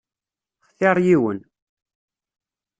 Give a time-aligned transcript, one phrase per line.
[0.67, 1.39] Xtiṛ yiwen.